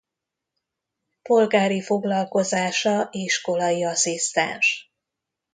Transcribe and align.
Polgári 1.21 1.81
foglalkozása 1.81 3.07
iskolai 3.11 3.83
asszisztens. 3.85 4.91